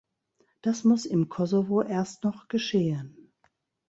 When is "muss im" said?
0.83-1.29